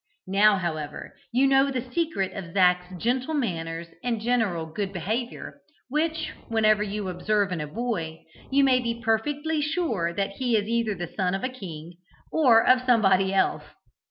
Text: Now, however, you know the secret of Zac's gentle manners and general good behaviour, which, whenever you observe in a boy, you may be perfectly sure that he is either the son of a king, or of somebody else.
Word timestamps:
Now, 0.25 0.55
however, 0.57 1.13
you 1.31 1.45
know 1.45 1.69
the 1.69 1.87
secret 1.93 2.33
of 2.33 2.55
Zac's 2.55 2.87
gentle 2.97 3.35
manners 3.35 3.87
and 4.03 4.19
general 4.19 4.65
good 4.65 4.91
behaviour, 4.91 5.61
which, 5.89 6.31
whenever 6.47 6.81
you 6.81 7.07
observe 7.07 7.51
in 7.51 7.61
a 7.61 7.67
boy, 7.67 8.23
you 8.49 8.63
may 8.63 8.79
be 8.79 8.99
perfectly 9.05 9.61
sure 9.61 10.11
that 10.11 10.31
he 10.31 10.57
is 10.57 10.67
either 10.67 10.95
the 10.95 11.13
son 11.15 11.35
of 11.35 11.43
a 11.43 11.49
king, 11.49 11.97
or 12.31 12.65
of 12.67 12.81
somebody 12.81 13.31
else. 13.31 13.61